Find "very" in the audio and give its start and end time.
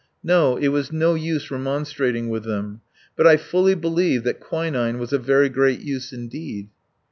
5.25-5.47